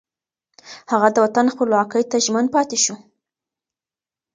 [0.91, 2.95] هغه د وطن خپلواکۍ ته ژمن پاتې شو